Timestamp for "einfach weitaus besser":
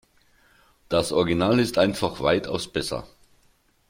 1.77-3.07